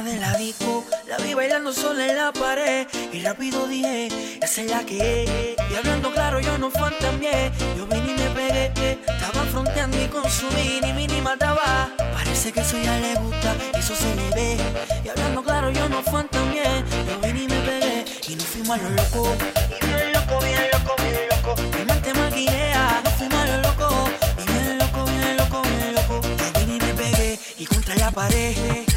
[0.00, 2.86] De la disco, la vi bailando sola en la pared.
[3.12, 4.08] Y rápido dije,
[4.40, 5.54] esa es la que.
[5.70, 7.52] Y hablando claro, yo no fantameé.
[7.76, 8.98] Yo vine y me pegué.
[9.06, 11.90] Estaba fronteando y con su mini, mini mataba.
[12.14, 14.56] Parece que eso ya le gusta, eso se le ve.
[15.04, 16.82] Y hablando claro, yo no fantameé.
[17.06, 18.04] Yo vine y me pegué.
[18.28, 19.36] Y nos fuimos a lo loco.
[19.78, 21.62] Y bien loco, bien loco, bien loco.
[21.76, 23.00] Mi mente maquinea.
[23.04, 24.08] Nos fuimos a lo loco.
[24.38, 26.20] Y bien loco, bien loco, bien loco.
[26.22, 27.38] Yo vine y me pegué.
[27.58, 28.91] Y contra la pared.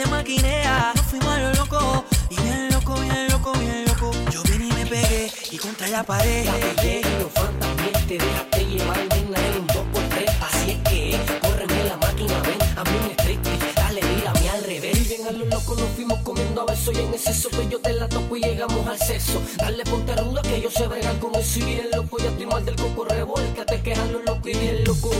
[0.00, 0.92] Mente maquinea.
[0.96, 2.04] Nos fuimos a lo loco.
[2.30, 4.12] Y bien loco, bien loco, bien loco.
[4.30, 5.30] Yo vine y me pegué.
[5.50, 6.44] Y contra la pared.
[6.82, 11.84] Y los fans también te dejaste llevar ven en un 2x3 Así es que córreme
[11.84, 13.40] la máquina, ven a mí un street
[13.74, 17.00] Dale, mírame al revés Y bien a lo loco nos fuimos comiendo a besos Y
[17.00, 20.60] en exceso pues yo te la toco y llegamos al sexo Dale ponte ruda que
[20.60, 23.92] yo sé bregar con eso Y bien loco, ya estoy mal del coco Revuélcate que
[23.92, 25.10] a lo loco y bien loco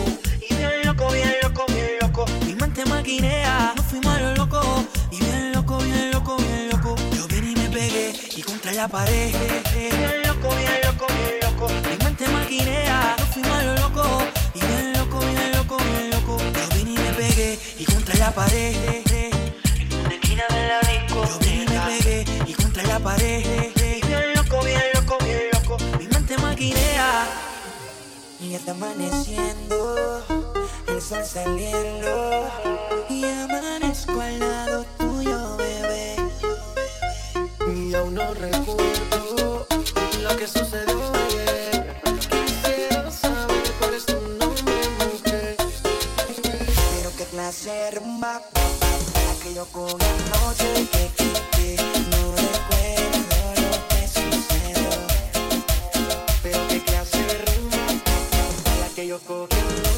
[8.81, 9.31] la pared.
[9.75, 11.67] Bien loco, bien loco, bien loco.
[11.69, 13.14] Mi mente maquinea.
[13.19, 14.05] Nos fuimos a lo loco.
[14.55, 16.39] Y bien loco, bien loco, bien loco.
[16.39, 17.58] Yo vine y me pegué.
[17.78, 18.75] Y contra la pared.
[19.77, 21.19] En una esquina de la disco.
[21.28, 22.25] Yo vine y me pegué.
[22.47, 23.45] Y contra la pared.
[24.06, 25.77] Bien loco, bien loco, bien loco.
[25.98, 27.27] Mi mente maquinea.
[28.41, 30.24] Y ya está amaneciendo,
[30.89, 32.48] el sol saliendo
[33.11, 35.58] Y amanezco al lado tuyo,
[38.11, 39.67] no recuerdo
[40.23, 42.03] lo que sucedió ayer.
[42.29, 45.57] Quisiera saber cuál es tu nombre, mujer.
[46.97, 51.77] Pero qué clase de rumba La que yo cogí anoche que, que, que
[52.11, 54.91] No recuerdo lo que sucedió
[56.42, 57.87] Pero qué clase de rumba,
[58.81, 59.89] la que yo cogí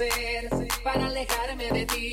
[0.00, 0.48] hacer
[0.82, 2.12] para alejarme de ti.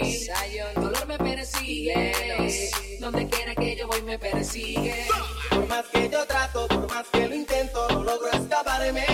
[0.75, 5.05] El dolor me persigue, donde quiera que yo voy me persigue.
[5.49, 9.05] Por más que yo trato, por más que lo intento, no logro escaparme.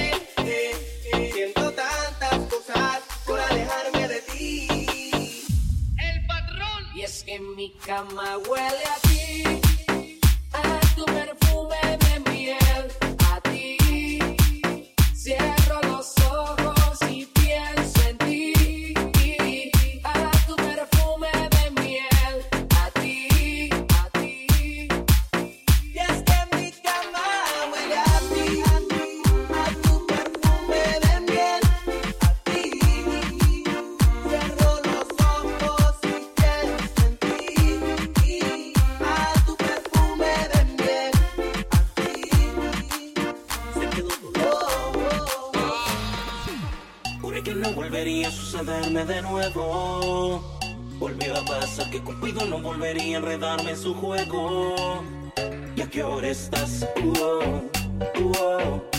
[1.33, 4.68] Siento tantas cosas por alejarme de ti.
[6.00, 6.83] El patrón.
[6.95, 9.44] Y es que mi cama huele a ti,
[49.05, 50.41] de nuevo.
[51.00, 55.03] Volvió a pasar que Cupido no volvería a enredarme en su juego.
[55.75, 56.88] ¿Y a qué hora estás?
[57.03, 57.61] Uh -oh.
[58.39, 58.93] oh.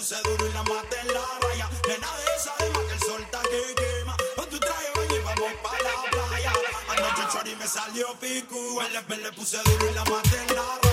[0.00, 1.68] puse duro y la maté en la raya.
[1.86, 4.16] Nena de esa dema que el sol está que quema.
[4.34, 6.52] Con tu traje baño y vamos para la playa.
[6.88, 8.56] Anoche chori me salió pico.
[8.80, 10.89] El le puse duro y la maté en la raya.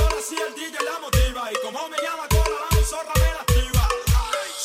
[0.00, 1.52] Ahora sí el DJ la motiva.
[1.52, 3.88] Y como me llama Cora, la zorra me la activa.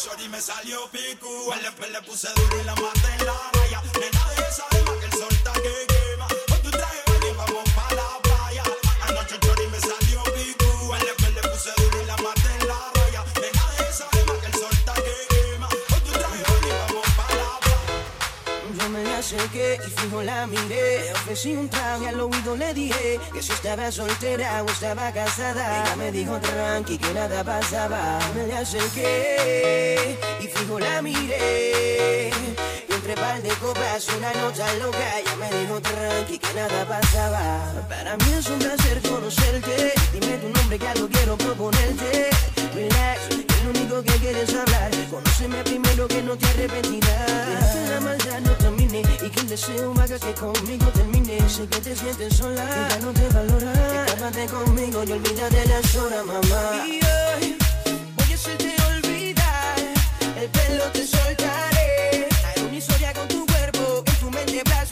[0.04, 1.54] Shorty me salió pico.
[1.54, 3.82] El EP le puse duro y la maté en la raya.
[4.00, 6.15] Nena de esa dema que el sol está que
[19.26, 21.12] acerqué y fijo la miré.
[21.14, 25.84] Ofrecí un trago y al oído le dije que si estaba soltera o estaba casada.
[25.84, 28.20] Ella me dijo tranqui que nada pasaba.
[28.36, 32.30] Me le acerqué y fijo la miré.
[32.88, 35.20] Y entre par de copas una nota loca.
[35.20, 37.74] Ella me dijo tranqui que nada pasaba.
[37.90, 39.94] Para mí es un placer conocerte.
[40.14, 42.30] Dime tu nombre que algo quiero proponerte.
[42.76, 43.22] Relax,
[43.66, 44.92] lo único que quieres hablar.
[45.10, 47.90] Conóceme primero que no te arrepentirás.
[47.90, 51.38] La maldad no termine y que el deseo haga que conmigo termine.
[51.50, 53.74] Sé que te sientes sola, que ya no te valora.
[54.06, 56.86] Escápate conmigo y olvídate las horas, mamá.
[56.88, 57.58] Y hoy
[58.18, 59.80] voy a hacerte olvidar.
[60.40, 62.28] El pelo te soltaré.
[62.48, 64.85] Hay una historia con tu cuerpo que tu mente plasmaré.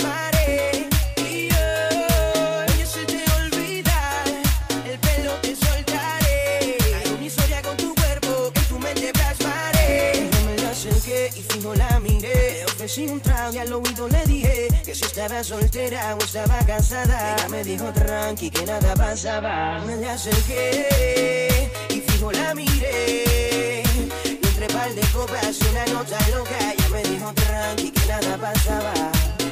[12.93, 17.35] Ofrecí un trago y al oído le dije que si estaba soltera o estaba casada.
[17.37, 19.79] Ella me dijo tranqui que nada pasaba.
[19.87, 23.81] Me la acerqué y fijo la miré.
[24.23, 26.55] Y entre par de copas y una nota loca.
[26.71, 28.93] Ella me dijo tranqui que nada pasaba.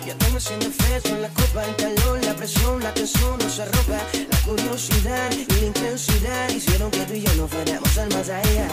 [0.05, 3.99] Ya tengo haciendo efecto la copa, el calor, la presión, la tensión nos arropa.
[4.29, 8.67] La curiosidad y la intensidad hicieron que tú y yo nos fuéramos al más allá.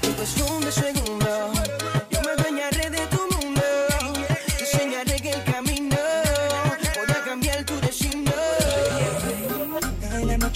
[0.00, 1.55] En cuestión de segundos,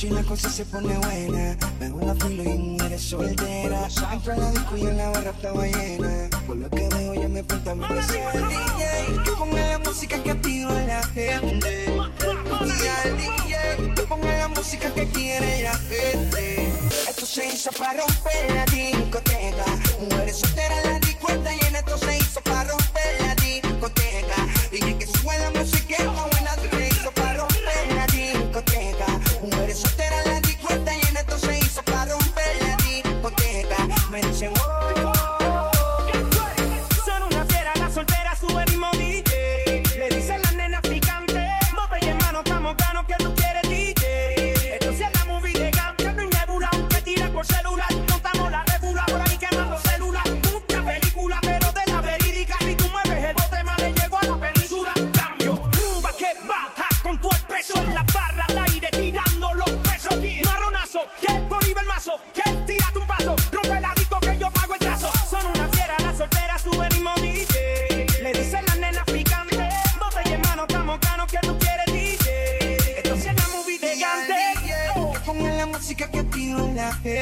[0.01, 1.57] noche la cosa se pone buena.
[1.79, 3.89] Me voy a filo y eres soltera.
[4.13, 6.31] Entro a la disco y en la barra estaba llena.
[6.47, 8.33] Por lo que veo ya me falta mi placer.
[8.33, 11.87] DJ, que ponga la música que activa a la gente.
[11.87, 16.73] Y al DJ, que ponga la música que quiere la gente.
[17.09, 19.65] Esto se hizo para romper la discoteca.
[20.01, 21.99] Mujeres solteras en la discoteca y en esto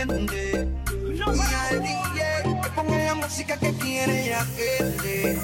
[0.09, 0.69] gente.
[1.11, 5.39] Y DJ, ponga la música que quiere la gente.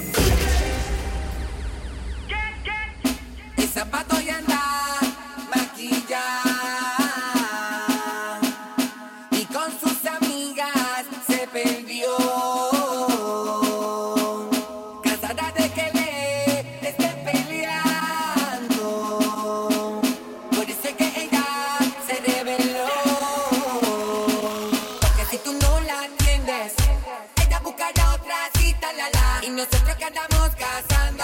[3.57, 4.19] El zapato
[29.71, 31.23] nosotros que andamos cazando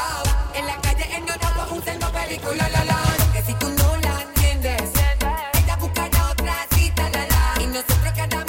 [0.55, 1.23] en la calle en
[1.71, 2.97] un sendo película, la la.
[3.17, 4.91] Porque si tú no la atiendes,
[5.53, 7.61] ella buscará otra cita, la la.
[7.61, 8.40] Y nosotros que andamos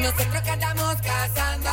[0.00, 1.70] nosotros que andamos cazando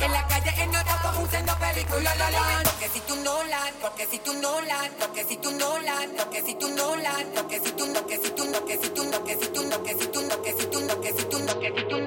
[0.00, 2.62] en la calle en Europa, un sendo película, la la.
[2.64, 5.94] Porque si tú no la, porque si tú no la, porque si tú no la,
[6.16, 8.88] porque si tú no la, porque si tú no, que si tú no, que si
[8.90, 10.52] tú no, que si tú no, que si tú no, que si tú no, que
[10.52, 12.06] si tú no, que si tú no, que si tú no.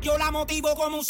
[0.00, 1.02] Yo la motivo como